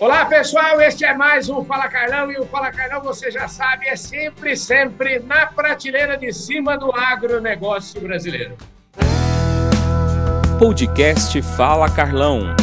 [0.00, 3.86] Olá, pessoal, este é mais um Fala Carlão e o Fala Carlão, você já sabe,
[3.86, 8.56] é sempre, sempre na prateleira de cima do agronegócio brasileiro.
[10.58, 12.56] Podcast Fala Carlão.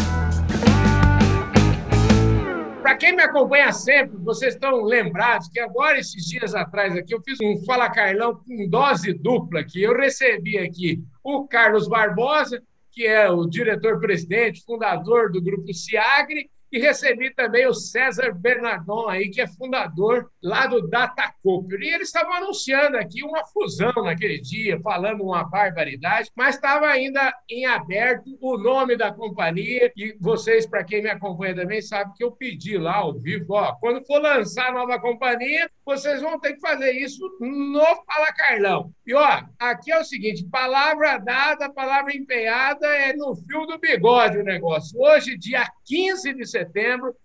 [2.81, 7.22] Para quem me acompanha sempre, vocês estão lembrados que agora, esses dias atrás aqui, eu
[7.22, 9.84] fiz um Fala Carlão com dose dupla aqui.
[9.84, 12.59] Eu recebi aqui o Carlos Barbosa,
[12.91, 19.30] que é o diretor-presidente, fundador do Grupo Ciagre, e recebi também o César Bernardon, aí,
[19.30, 21.80] que é fundador lá do Data Cooper.
[21.81, 27.34] E eles estavam anunciando aqui uma fusão naquele dia, falando uma barbaridade, mas estava ainda
[27.49, 29.91] em aberto o nome da companhia.
[29.95, 33.73] E vocês, para quem me acompanha também, sabem que eu pedi lá ao vivo: ó,
[33.80, 38.91] quando for lançar a nova companhia, vocês vão ter que fazer isso no Fala Carlão.
[39.05, 44.38] E ó, aqui é o seguinte: palavra dada, palavra empenhada é no fio do bigode
[44.38, 44.99] o negócio.
[44.99, 46.56] Hoje, dia 15 de setembro,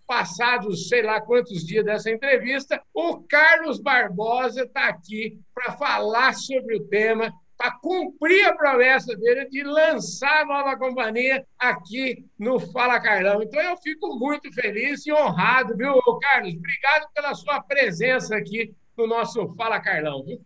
[0.06, 6.76] passados sei lá quantos dias dessa entrevista, o Carlos Barbosa está aqui para falar sobre
[6.76, 13.00] o tema, para cumprir a promessa dele de lançar a nova companhia aqui no Fala
[13.00, 13.42] Carlão.
[13.42, 16.54] Então eu fico muito feliz e honrado, viu, Carlos?
[16.54, 20.24] Obrigado pela sua presença aqui no nosso Fala Carlão.
[20.24, 20.40] Viu?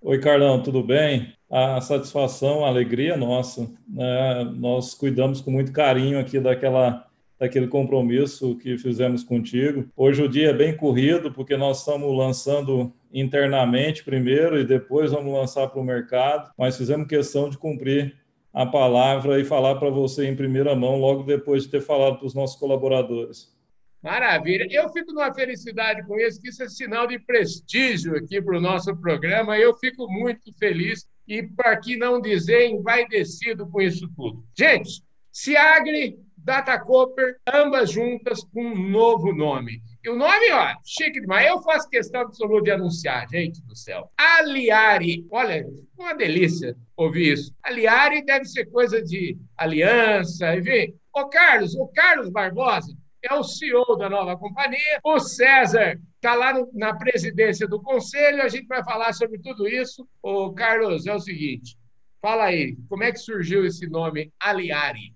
[0.00, 1.32] Oi, Carlão, tudo bem?
[1.48, 3.70] A satisfação, a alegria nossa.
[3.88, 4.44] Né?
[4.56, 7.06] Nós cuidamos com muito carinho aqui daquela
[7.42, 9.88] daquele compromisso que fizemos contigo.
[9.96, 15.34] Hoje o dia é bem corrido, porque nós estamos lançando internamente primeiro e depois vamos
[15.34, 18.16] lançar para o mercado, mas fizemos questão de cumprir
[18.54, 22.26] a palavra e falar para você em primeira mão, logo depois de ter falado para
[22.26, 23.52] os nossos colaboradores.
[24.00, 24.68] Maravilha.
[24.70, 28.60] Eu fico numa felicidade com isso, que isso é sinal de prestígio aqui para o
[28.60, 29.58] nosso programa.
[29.58, 34.44] Eu fico muito feliz e, para que não dizer, envaidecido com isso tudo.
[34.56, 39.80] Gente, Ciagre Data Cooper, ambas juntas com um novo nome.
[40.04, 41.46] E o nome, ó, chique demais.
[41.46, 44.10] Eu faço questão absoluta de anunciar, gente do céu.
[44.16, 45.24] Aliari.
[45.30, 45.64] Olha,
[45.96, 47.54] uma delícia ouvir isso.
[47.62, 50.92] Aliari deve ser coisa de aliança, enfim.
[51.14, 52.92] O Carlos, o Carlos Barbosa
[53.22, 54.98] é o CEO da nova companhia.
[55.04, 58.42] O César está lá no, na presidência do conselho.
[58.42, 60.04] A gente vai falar sobre tudo isso.
[60.20, 61.76] O Carlos, é o seguinte.
[62.20, 65.14] Fala aí, como é que surgiu esse nome Aliari?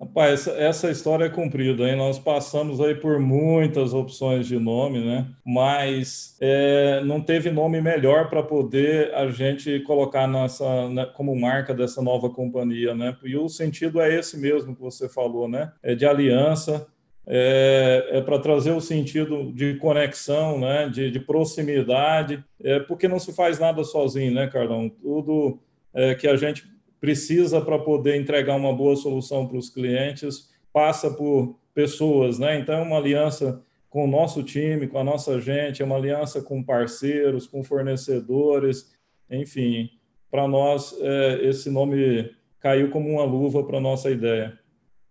[0.00, 1.96] Rapaz, essa, essa história é comprida, hein?
[1.96, 5.26] Nós passamos aí por muitas opções de nome, né?
[5.44, 11.74] Mas é, não teve nome melhor para poder a gente colocar nessa, né, como marca
[11.74, 13.16] dessa nova companhia, né?
[13.24, 15.72] E o sentido é esse mesmo que você falou, né?
[15.82, 16.86] É de aliança,
[17.26, 20.88] é, é para trazer o sentido de conexão, né?
[20.88, 24.88] De, de proximidade, é, porque não se faz nada sozinho, né, Carlão?
[24.88, 25.58] Tudo
[25.92, 31.10] é, que a gente precisa para poder entregar uma boa solução para os clientes, passa
[31.10, 32.58] por pessoas, né?
[32.58, 36.42] Então, é uma aliança com o nosso time, com a nossa gente, é uma aliança
[36.42, 38.92] com parceiros, com fornecedores,
[39.30, 39.90] enfim,
[40.30, 44.58] para nós é, esse nome caiu como uma luva para a nossa ideia.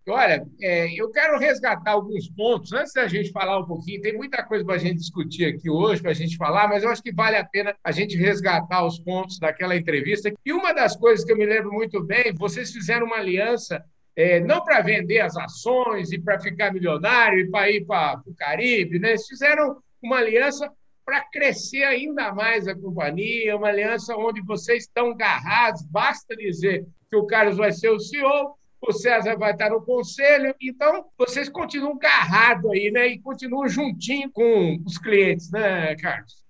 [0.10, 4.42] Olha, é, eu quero resgatar alguns pontos, antes da gente falar um pouquinho, tem muita
[4.42, 7.12] coisa para a gente discutir aqui hoje, para a gente falar, mas eu acho que
[7.12, 10.32] vale a pena a gente resgatar os pontos daquela entrevista.
[10.46, 13.84] E uma das coisas que eu me lembro muito bem, vocês fizeram uma aliança,
[14.16, 18.34] é, não para vender as ações e para ficar milionário e para ir para o
[18.34, 19.10] Caribe, né?
[19.10, 20.72] Eles fizeram uma aliança
[21.06, 27.16] para crescer ainda mais a companhia, uma aliança onde vocês estão agarrados, basta dizer que
[27.16, 31.98] o Carlos vai ser o CEO, o César vai estar no conselho, então vocês continuam
[31.98, 33.08] garrados aí, né?
[33.08, 36.46] E continuam juntinho com os clientes, né, Carlos?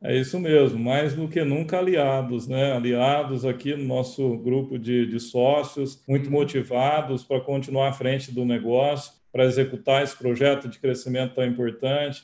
[0.00, 2.72] É isso mesmo, mais do que nunca aliados, né?
[2.72, 8.44] Aliados aqui no nosso grupo de, de sócios, muito motivados para continuar à frente do
[8.44, 12.22] negócio, para executar esse projeto de crescimento tão importante.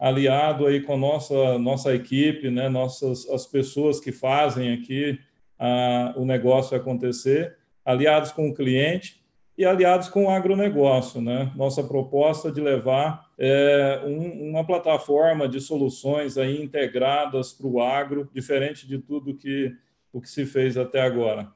[0.00, 2.68] Aliado aí com a nossa, nossa equipe, né?
[2.68, 5.20] Nossas as pessoas que fazem aqui
[5.56, 9.22] a, o negócio acontecer aliados com o cliente
[9.56, 11.20] e aliados com o agronegócio.
[11.20, 11.52] Né?
[11.56, 18.28] Nossa proposta de levar é, um, uma plataforma de soluções aí integradas para o agro,
[18.32, 19.74] diferente de tudo que,
[20.12, 21.50] o que se fez até agora.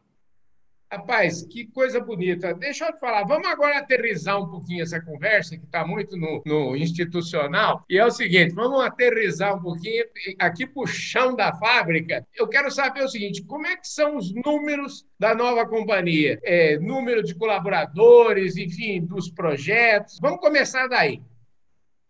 [0.97, 2.55] Rapaz, que coisa bonita.
[2.55, 6.43] Deixa eu te falar, vamos agora aterrizar um pouquinho essa conversa, que está muito no,
[6.47, 7.85] no, institucional.
[7.89, 10.05] E é o seguinte: vamos aterrizar um pouquinho
[10.39, 12.27] aqui para o chão da fábrica.
[12.35, 16.41] Eu quero saber o seguinte: como é que são os números da nova companhia?
[16.43, 20.19] É, número de colaboradores, enfim, dos projetos.
[20.19, 21.21] Vamos começar daí.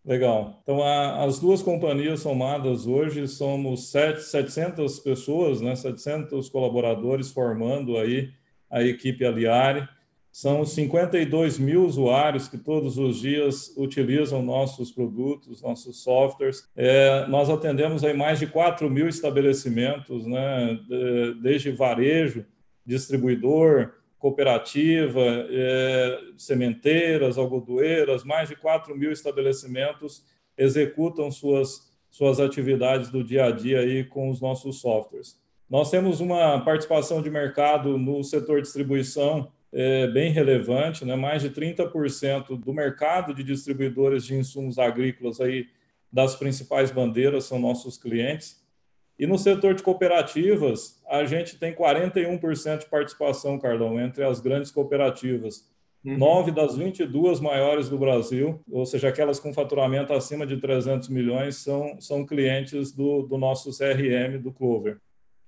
[0.05, 0.61] Legal.
[0.63, 7.97] Então, a, as duas companhias somadas hoje somos 7, 700 pessoas, né, 700 colaboradores formando
[7.97, 8.29] aí
[8.69, 9.87] a equipe Aliari.
[10.31, 16.69] São 52 mil usuários que todos os dias utilizam nossos produtos, nossos softwares.
[16.75, 20.79] É, nós atendemos aí mais de 4 mil estabelecimentos, né,
[21.41, 22.45] desde varejo,
[22.85, 30.23] distribuidor, cooperativa, é, sementeiras, algodoeiras, mais de 4 mil estabelecimentos
[30.57, 35.39] executam suas, suas atividades do dia a dia aí com os nossos softwares.
[35.69, 41.15] Nós temos uma participação de mercado no setor distribuição é, bem relevante, né?
[41.15, 45.67] mais de 30% do mercado de distribuidores de insumos agrícolas aí
[46.11, 48.65] das principais bandeiras são nossos clientes.
[49.19, 54.71] E no setor de cooperativas, a gente tem 41% de participação, Carlão, entre as grandes
[54.71, 55.67] cooperativas.
[56.05, 56.17] Uhum.
[56.17, 61.57] Nove das 22 maiores do Brasil, ou seja, aquelas com faturamento acima de 300 milhões,
[61.57, 64.99] são, são clientes do, do nosso CRM, do Clover.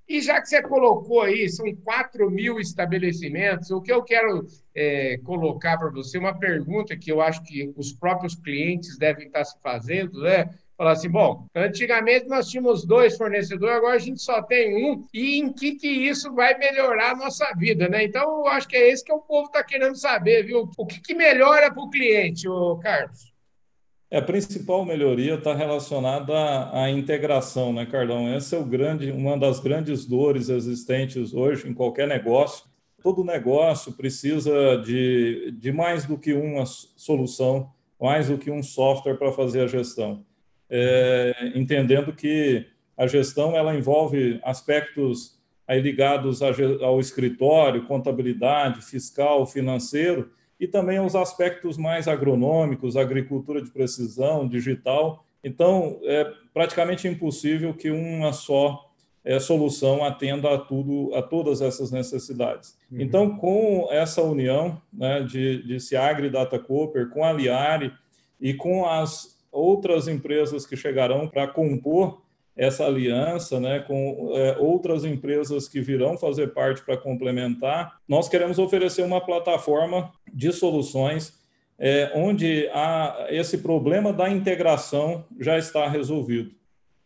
[0.10, 5.20] E já que você colocou aí, são 4 mil estabelecimentos, o que eu quero é,
[5.20, 9.62] colocar para você, uma pergunta que eu acho que os próprios clientes devem estar se
[9.62, 10.50] fazendo, né?
[10.76, 15.38] Falar assim, bom, antigamente nós tínhamos dois fornecedores, agora a gente só tem um, e
[15.38, 18.04] em que, que isso vai melhorar a nossa vida, né?
[18.04, 20.72] Então, eu acho que é esse que o povo está querendo saber, viu?
[20.76, 23.32] O que, que melhora para o cliente, ô Carlos?
[24.12, 28.28] É, a principal melhoria está relacionada à, à, integração, né, Carlão?
[28.28, 32.66] Essa é o grande, uma das grandes dores existentes hoje em qualquer negócio.
[33.04, 37.72] Todo negócio precisa de, de mais do que uma solução,
[38.02, 40.26] mais do que um software para fazer a gestão.
[40.70, 42.66] É, entendendo que
[42.98, 51.16] a gestão ela envolve aspectos aí ligados ao escritório, contabilidade, fiscal, financeiro, e também os
[51.16, 55.24] aspectos mais agronômicos, agricultura de precisão, digital.
[55.44, 58.90] Então, é praticamente impossível que uma só
[59.24, 62.78] é, solução atenda a tudo, a todas essas necessidades.
[62.92, 63.02] Uhum.
[63.02, 67.94] Então, com essa união né, de, de Ciagre e Data Cooper, com a Liare
[68.40, 72.22] e com as outras empresas que chegarão para compor
[72.60, 78.60] essa aliança né, com é, outras empresas que virão fazer parte para complementar, nós queremos
[78.60, 81.40] oferecer uma plataforma de soluções
[81.80, 86.52] é, onde a, esse problema da integração já está resolvido.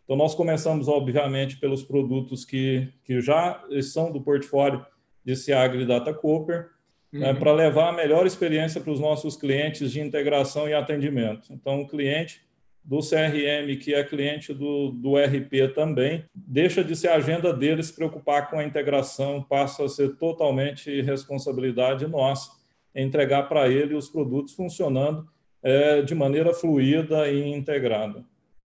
[0.03, 4.83] Então, nós começamos, obviamente, pelos produtos que, que já são do portfólio
[5.23, 6.69] de Ciagri Data Cooper,
[7.11, 7.33] né, uhum.
[7.33, 11.53] né, para levar a melhor experiência para os nossos clientes de integração e atendimento.
[11.53, 12.41] Então, o cliente
[12.83, 17.87] do CRM, que é cliente do, do RP também, deixa de ser a agenda deles
[17.87, 22.51] se preocupar com a integração, passa a ser totalmente responsabilidade nossa
[22.95, 25.27] entregar para ele os produtos funcionando
[25.61, 28.23] é, de maneira fluida e integrada.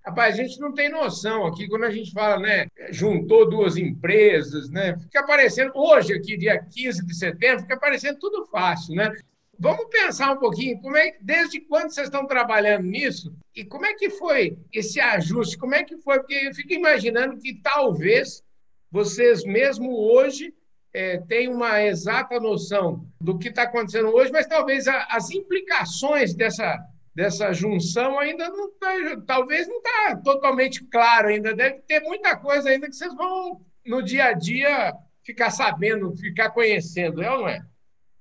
[0.05, 4.69] Rapaz, a gente não tem noção aqui, quando a gente fala, né, juntou duas empresas,
[4.69, 9.13] né, fica aparecendo, hoje aqui, dia 15 de setembro, fica aparecendo tudo fácil, né?
[9.61, 13.93] Vamos pensar um pouquinho, como é, desde quando vocês estão trabalhando nisso e como é
[13.93, 15.55] que foi esse ajuste?
[15.55, 16.17] Como é que foi?
[16.17, 18.41] Porque eu fico imaginando que talvez
[18.89, 20.51] vocês mesmo hoje
[20.91, 26.33] é, tenham uma exata noção do que está acontecendo hoje, mas talvez a, as implicações
[26.33, 26.79] dessa,
[27.13, 28.89] dessa junção ainda não tá,
[29.27, 31.53] talvez não está totalmente claro ainda.
[31.53, 34.91] Deve ter muita coisa ainda que vocês vão no dia a dia
[35.23, 37.63] ficar sabendo, ficar conhecendo, é ou não é?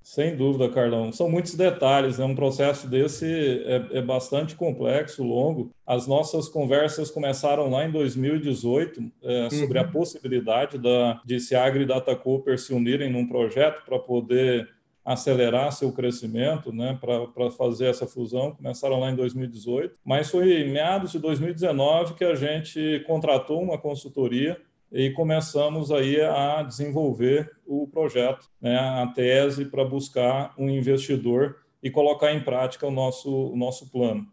[0.02, 1.12] Sem dúvida, Carlão.
[1.12, 2.25] São muitos detalhes, né?
[2.25, 5.71] Um processo desse é, é, bastante complexo, longo.
[5.87, 9.85] As nossas conversas começaram lá em 2018 é, sobre uhum.
[9.85, 14.69] a possibilidade da, de Seagre e Data Cooper se unirem num projeto para poder
[15.04, 18.52] acelerar seu crescimento, né, para fazer essa fusão.
[18.52, 23.78] Começaram lá em 2018, mas foi em meados de 2019 que a gente contratou uma
[23.78, 24.61] consultoria
[24.92, 31.90] e começamos aí a desenvolver o projeto, né, a tese para buscar um investidor e
[31.90, 34.26] colocar em prática o nosso, o nosso plano.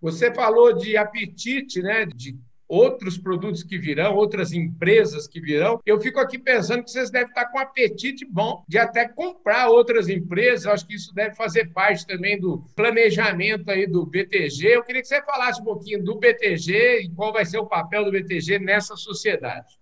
[0.00, 5.80] Você falou de apetite, né, de outros produtos que virão, outras empresas que virão.
[5.86, 9.68] Eu fico aqui pensando que vocês devem estar com um apetite bom de até comprar
[9.68, 10.64] outras empresas.
[10.64, 14.68] Eu acho que isso deve fazer parte também do planejamento aí do BTG.
[14.68, 18.04] Eu queria que você falasse um pouquinho do BTG e qual vai ser o papel
[18.04, 19.78] do BTG nessa sociedade.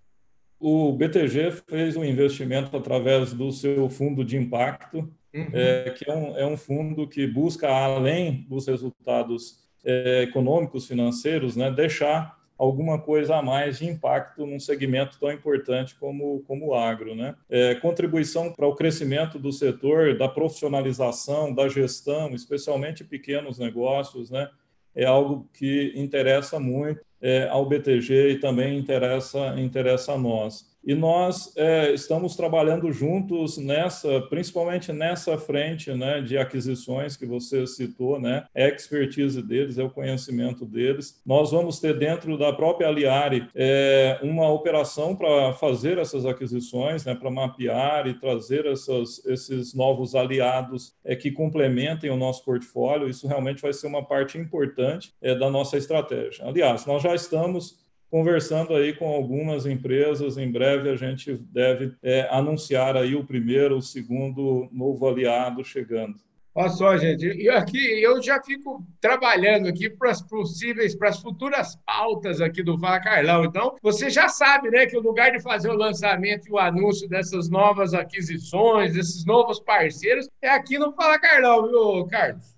[0.61, 4.99] O BTG fez um investimento através do seu fundo de impacto,
[5.35, 5.49] uhum.
[5.53, 11.57] é, que é um, é um fundo que busca, além dos resultados é, econômicos, financeiros,
[11.57, 16.75] né, deixar alguma coisa a mais de impacto num segmento tão importante como, como o
[16.75, 17.15] agro.
[17.15, 17.35] Né?
[17.49, 24.49] É, contribuição para o crescimento do setor, da profissionalização, da gestão, especialmente pequenos negócios, né?
[24.95, 30.74] é algo que interessa muito é, ao BTG e também interessa, interessa a nós.
[30.87, 37.67] E nós é, estamos trabalhando juntos nessa, principalmente nessa frente né, de aquisições que você
[37.67, 38.47] citou, né?
[38.55, 41.21] É a expertise deles, é o conhecimento deles.
[41.25, 47.15] Nós vamos ter dentro da própria Aliari é, uma operação para fazer essas aquisições, né,
[47.15, 53.09] para mapear e trazer essas, esses novos aliados é, que complementem o nosso portfólio.
[53.09, 56.47] Isso realmente vai ser uma parte importante é, da nossa estratégia.
[56.47, 60.39] Aliás, nós já estamos conversando aí com algumas empresas.
[60.39, 66.15] Em breve a gente deve é, anunciar aí o primeiro, o segundo novo aliado chegando.
[66.57, 71.19] Olha só, gente, eu aqui eu já fico trabalhando aqui para as possíveis, para as
[71.19, 73.45] futuras pautas aqui do Fala Carlão.
[73.45, 77.09] Então, você já sabe, né, que o lugar de fazer o lançamento e o anúncio
[77.09, 82.55] dessas novas aquisições, desses novos parceiros, é aqui no Fala Carlão, viu, Carlos?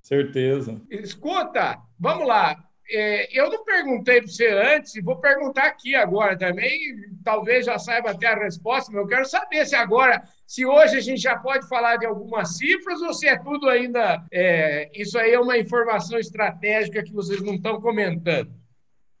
[0.00, 0.80] Certeza.
[0.88, 2.56] Escuta, vamos lá.
[2.90, 6.78] É, eu não perguntei para você antes, vou perguntar aqui agora também.
[7.24, 11.00] Talvez já saiba até a resposta, mas eu quero saber se agora, se hoje a
[11.00, 14.22] gente já pode falar de algumas cifras ou se é tudo ainda.
[14.30, 18.52] É, isso aí é uma informação estratégica que vocês não estão comentando.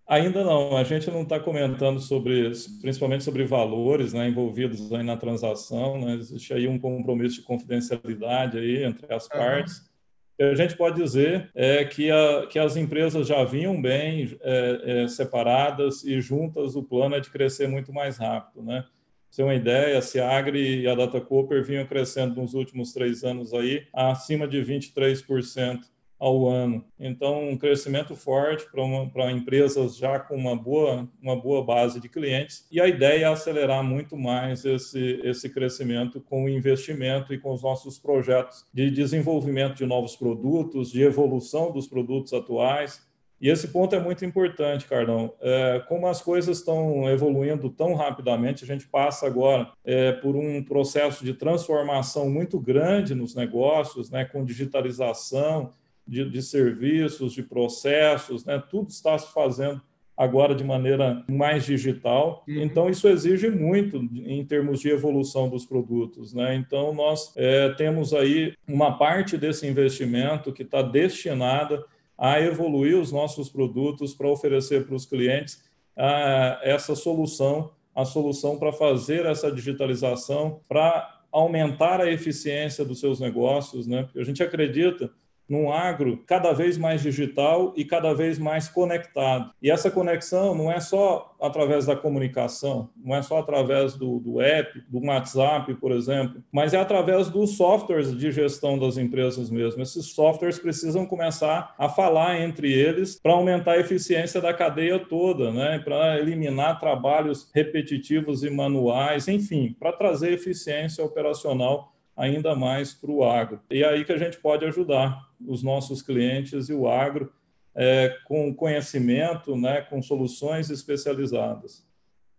[0.06, 2.52] Ainda não, a gente não está comentando sobre,
[2.82, 6.16] principalmente sobre valores né, envolvidos aí na transação, né?
[6.16, 9.30] existe aí um compromisso de confidencialidade aí entre as uhum.
[9.30, 9.93] partes
[10.40, 15.08] a gente pode dizer é que, a, que as empresas já vinham bem é, é,
[15.08, 18.62] separadas e juntas o plano é de crescer muito mais rápido.
[18.62, 18.80] Né?
[18.82, 18.90] Pra
[19.30, 23.22] você ter uma ideia, a Ciagri e a Data Cooper vinham crescendo nos últimos três
[23.22, 26.84] anos aí acima de 23% ao ano.
[26.98, 28.66] Então, um crescimento forte
[29.12, 32.66] para empresas já com uma boa, uma boa base de clientes.
[32.70, 37.52] E a ideia é acelerar muito mais esse, esse crescimento com o investimento e com
[37.52, 43.02] os nossos projetos de desenvolvimento de novos produtos, de evolução dos produtos atuais.
[43.40, 45.34] E esse ponto é muito importante, Carlão.
[45.40, 50.62] É, como as coisas estão evoluindo tão rapidamente, a gente passa agora é, por um
[50.62, 55.72] processo de transformação muito grande nos negócios, né, com digitalização,
[56.06, 58.62] de, de serviços, de processos, né?
[58.70, 59.80] tudo está se fazendo
[60.16, 62.44] agora de maneira mais digital.
[62.46, 62.62] Uhum.
[62.62, 66.32] Então, isso exige muito em termos de evolução dos produtos.
[66.32, 66.54] Né?
[66.54, 71.84] Então, nós é, temos aí uma parte desse investimento que está destinada
[72.16, 75.64] a evoluir os nossos produtos para oferecer para os clientes
[75.96, 83.18] a, essa solução, a solução para fazer essa digitalização, para aumentar a eficiência dos seus
[83.18, 83.88] negócios.
[83.88, 84.04] Né?
[84.04, 85.10] Porque a gente acredita
[85.48, 89.50] num agro cada vez mais digital e cada vez mais conectado.
[89.62, 94.40] E essa conexão não é só através da comunicação, não é só através do, do
[94.40, 99.82] app, do WhatsApp, por exemplo, mas é através dos softwares de gestão das empresas mesmo.
[99.82, 105.50] Esses softwares precisam começar a falar entre eles para aumentar a eficiência da cadeia toda,
[105.50, 105.78] né?
[105.78, 113.24] para eliminar trabalhos repetitivos e manuais, enfim, para trazer eficiência operacional ainda mais para o
[113.24, 113.60] agro.
[113.70, 117.32] E é aí que a gente pode ajudar os nossos clientes e o agro
[117.74, 121.84] é, com conhecimento, né, com soluções especializadas.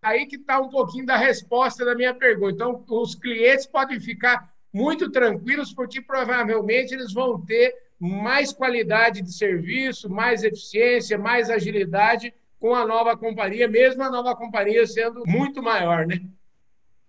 [0.01, 2.53] Aí que está um pouquinho da resposta da minha pergunta.
[2.53, 9.33] Então, os clientes podem ficar muito tranquilos, porque provavelmente eles vão ter mais qualidade de
[9.33, 15.62] serviço, mais eficiência, mais agilidade com a nova companhia, mesmo a nova companhia sendo muito
[15.62, 16.21] maior, né?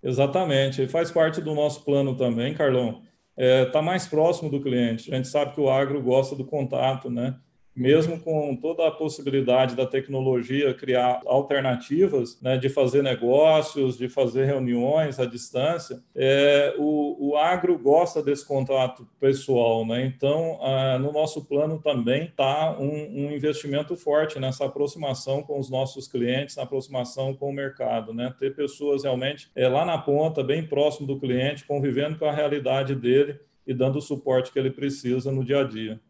[0.03, 3.03] Exatamente, faz parte do nosso plano também, Carlão.
[3.37, 5.13] Está é, tá mais próximo do cliente.
[5.13, 7.39] A gente sabe que o agro gosta do contato, né?
[7.77, 14.47] Mesmo com toda a possibilidade da tecnologia criar alternativas né, de fazer negócios, de fazer
[14.47, 19.87] reuniões à distância, é, o, o, agro gosta desse contato pessoal.
[19.87, 20.07] Né?
[20.07, 25.69] Então, ah, no nosso plano também está um, um, investimento forte nessa aproximação com os
[25.69, 28.15] nossos clientes, na aproximação com o mercado.
[28.15, 28.35] Né?
[28.39, 32.95] Ter pessoas realmente é, lá na ponta, bem próximo do cliente, convivendo com a realidade
[32.95, 36.01] dele e dando o suporte que ele precisa no dia a dia.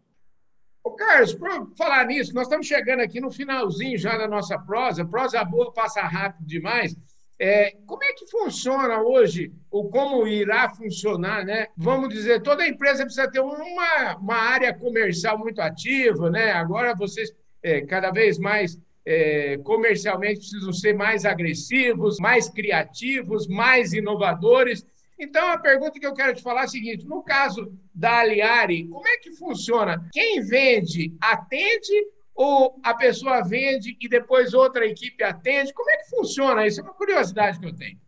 [0.87, 5.05] Ô, Carlos, por falar nisso, nós estamos chegando aqui no finalzinho já da nossa prosa.
[5.05, 6.95] Prosa boa passa rápido demais.
[7.41, 11.67] É, como é que funciona hoje, ou como irá funcionar, né?
[11.77, 16.53] Vamos dizer, toda empresa precisa ter uma, uma área comercial muito ativa, né?
[16.53, 17.33] Agora vocês
[17.65, 24.87] é, cada vez mais é, comercialmente precisam ser mais agressivos, mais criativos, mais inovadores.
[25.19, 28.87] Então, a pergunta que eu quero te falar é a seguinte: no caso da Aliari,
[28.89, 30.07] como é que funciona?
[30.13, 31.93] Quem vende, atende
[32.35, 35.73] ou a pessoa vende e depois outra equipe atende?
[35.73, 36.81] Como é que funciona isso?
[36.81, 37.99] É uma curiosidade que eu tenho.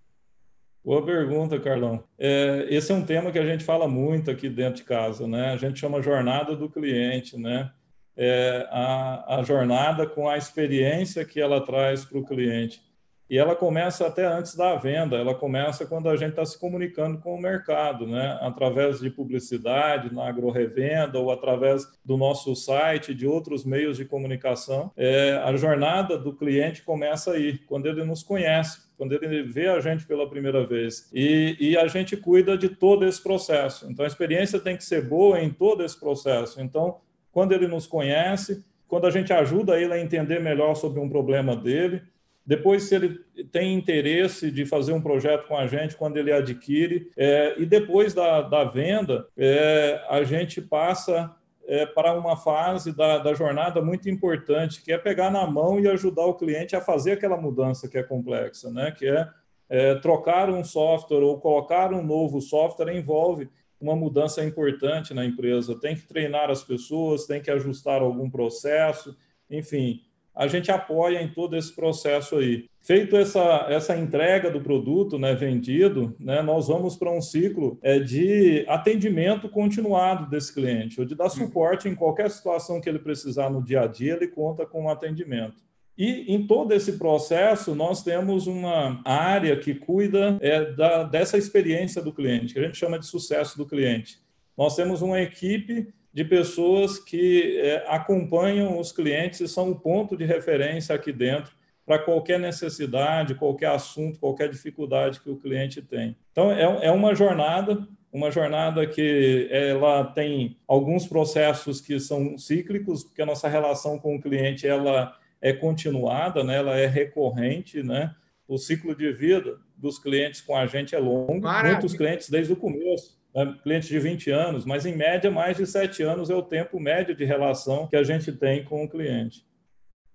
[0.84, 2.04] Boa pergunta, Carlão.
[2.18, 5.52] É, esse é um tema que a gente fala muito aqui dentro de casa, né?
[5.52, 7.70] A gente chama jornada do cliente, né?
[8.16, 12.82] É a, a jornada com a experiência que ela traz para o cliente.
[13.28, 17.18] E ela começa até antes da venda, ela começa quando a gente está se comunicando
[17.18, 18.38] com o mercado, né?
[18.40, 24.90] através de publicidade, na agro-revenda ou através do nosso site, de outros meios de comunicação.
[24.96, 29.78] É, a jornada do cliente começa aí, quando ele nos conhece, quando ele vê a
[29.80, 31.08] gente pela primeira vez.
[31.12, 33.86] E, e, a gente cuida de todo esse processo.
[33.88, 36.60] Então, a experiência tem que ser boa em todo esse processo.
[36.60, 36.96] Então,
[37.30, 41.54] quando ele nos conhece, quando a gente ajuda ele a entender melhor sobre um problema
[41.54, 42.02] dele,
[42.48, 43.20] depois, se ele
[43.52, 48.14] tem interesse de fazer um projeto com a gente, quando ele adquire, é, e depois
[48.14, 51.30] da, da venda, é, a gente passa
[51.66, 55.86] é, para uma fase da, da, jornada muito importante, que é pegar na mão e
[55.88, 58.92] ajudar o cliente a fazer aquela mudança que é complexa, né?
[58.92, 59.28] que é,
[59.68, 65.78] é trocar um software ou colocar um novo software envolve uma mudança importante na empresa.
[65.78, 69.14] Tem que treinar as pessoas, tem que ajustar algum processo,
[69.50, 70.00] enfim,
[70.38, 72.66] a gente apoia em todo esse processo aí.
[72.80, 77.98] Feito essa, essa entrega do produto né, vendido, né, nós vamos para um ciclo é,
[77.98, 81.30] de atendimento continuado desse cliente, ou de dar uhum.
[81.30, 84.88] suporte em qualquer situação que ele precisar no dia a dia, ele conta com um
[84.88, 85.56] atendimento.
[85.98, 92.00] E em todo esse processo, nós temos uma área que cuida é, da, dessa experiência
[92.00, 94.20] do cliente, que a gente chama de sucesso do cliente.
[94.58, 100.16] Nós temos uma equipe de pessoas que é, acompanham os clientes e são o ponto
[100.16, 101.52] de referência aqui dentro
[101.86, 106.16] para qualquer necessidade, qualquer assunto, qualquer dificuldade que o cliente tem.
[106.32, 113.04] Então, é, é uma jornada, uma jornada que ela tem alguns processos que são cíclicos,
[113.04, 116.56] porque a nossa relação com o cliente ela é continuada, né?
[116.56, 118.12] ela é recorrente, né?
[118.48, 121.74] O ciclo de vida dos clientes com a gente é longo, Maravilha.
[121.74, 123.17] muitos clientes desde o começo
[123.62, 127.14] clientes de 20 anos, mas em média, mais de 7 anos é o tempo médio
[127.14, 129.46] de relação que a gente tem com o cliente.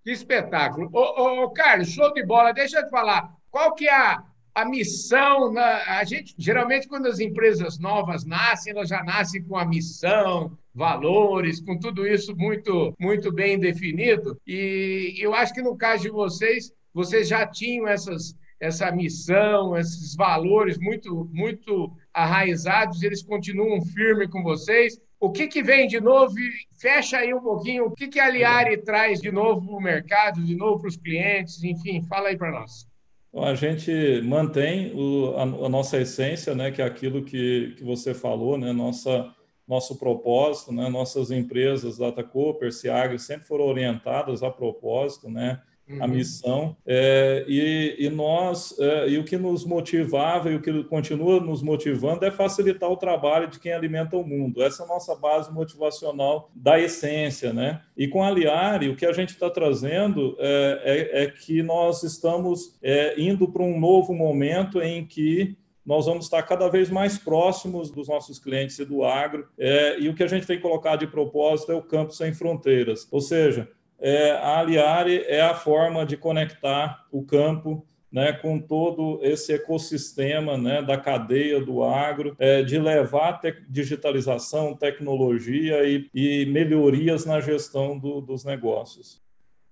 [0.03, 0.89] Que espetáculo.
[0.91, 2.51] Ô, ô, ô Carlos, show de bola.
[2.51, 5.51] Deixa eu te falar, qual que é a, a missão?
[5.53, 10.57] Na, a gente, geralmente, quando as empresas novas nascem, elas já nascem com a missão,
[10.75, 14.37] valores, com tudo isso muito, muito bem definido.
[14.45, 20.15] E eu acho que no caso de vocês, vocês já tinham essas, essa missão, esses
[20.15, 24.97] valores muito, muito arraizados, eles continuam firmes com vocês.
[25.19, 26.33] O que, que vem de novo?
[26.79, 27.87] Fecha aí um pouquinho.
[27.87, 30.95] O que, que a Liari traz de novo para o mercado, de novo para os
[30.95, 31.61] clientes?
[31.61, 32.87] Enfim, fala aí para nós.
[33.35, 38.13] A gente mantém o, a, a, nossa essência, né, que é aquilo que, que você
[38.13, 39.29] falou, né, nossa,
[39.67, 45.59] nosso propósito, né, nossas empresas, Data Cooper, Ciagri, sempre foram orientadas a propósito, né,
[45.99, 46.11] a uhum.
[46.11, 51.41] missão é, e, e, nós é, e o que nos motivava e o que continua
[51.41, 55.13] nos motivando é facilitar o trabalho de quem alimenta o mundo essa é a nossa
[55.13, 60.37] base motivacional da essência né e com a Liari o que a gente está trazendo
[60.39, 66.05] é, é, é, que nós estamos é, indo para um novo momento em que nós
[66.05, 69.49] vamos estar cada vez mais próximos dos nossos clientes e do agro.
[69.57, 73.05] É, e o que a gente tem colocado de propósito é o campo sem fronteiras,
[73.11, 73.69] ou seja,
[74.03, 80.57] é, a Aliare é a forma de conectar o campo né, com todo esse ecossistema
[80.57, 87.39] né, da cadeia do agro, é, de levar te digitalização, tecnologia e, e, melhorias na
[87.39, 89.19] gestão do, dos negócios.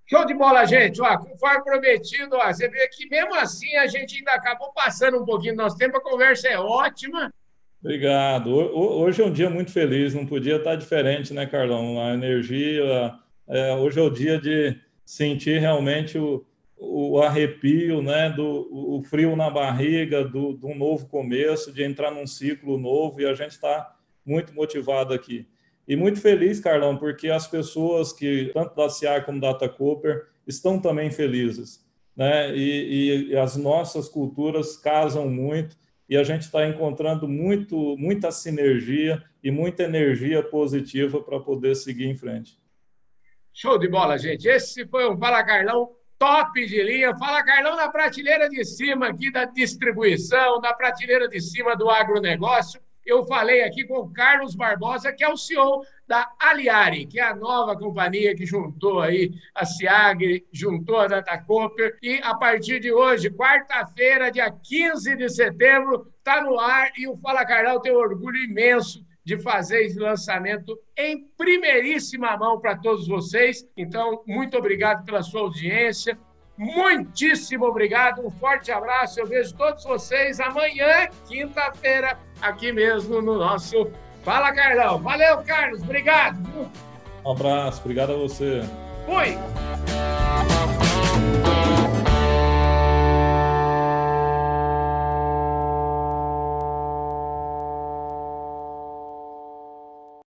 [0.10, 1.00] Show de bola, gente.
[1.02, 5.26] Ó, conforme prometido, ó, você vê que mesmo assim a gente ainda acabou passando um
[5.26, 7.32] pouquinho do nosso tempo, a conversa é ótima.
[7.84, 8.50] Obrigado.
[8.50, 12.02] Hoje é um dia muito feliz, não podia estar diferente, né, Carlão?
[12.02, 13.14] A energia,
[13.52, 16.46] é, hoje é o dia de sentir realmente o,
[16.78, 22.26] o arrepio, né, do o frio na barriga, do, do novo começo, de entrar num
[22.26, 23.94] ciclo novo e a gente está
[24.26, 25.46] muito motivado aqui.
[25.88, 30.28] E muito feliz, Carlão, porque as pessoas que, tanto da CIAR como da Data Cooper,
[30.48, 31.86] estão também felizes.
[32.16, 32.56] Né?
[32.56, 35.76] E, e, as nossas culturas casam muito
[36.08, 42.06] e a gente está encontrando muito, muita sinergia e muita energia positiva para poder seguir
[42.06, 42.61] em frente.
[43.54, 44.48] Show de bola, gente.
[44.48, 47.18] Esse foi um Fala Carlão top de linha.
[47.18, 52.80] Fala Carlão na prateleira de cima aqui da distribuição, na prateleira de cima do agronegócio.
[53.06, 57.24] Eu falei aqui com o Carlos Barbosa, que é o CEO da Aliari, que é
[57.24, 61.98] a nova companhia que juntou aí a Ciagre, juntou a Datacoper.
[62.02, 67.18] E a partir de hoje, quarta-feira, dia 15 de setembro, está no ar e o
[67.18, 73.08] Fala Carlão tem um orgulho imenso de fazer esse lançamento em primeiríssima mão para todos
[73.08, 73.66] vocês.
[73.78, 76.18] Então, muito obrigado pela sua audiência.
[76.58, 79.22] Muitíssimo obrigado, um forte abraço.
[79.22, 83.90] Eu vejo todos vocês amanhã, quinta-feira, aqui mesmo no nosso
[84.22, 85.00] Fala Carlão.
[85.00, 86.38] Valeu, Carlos, obrigado.
[87.26, 88.62] Um abraço, obrigado a você.
[89.06, 89.38] Fui!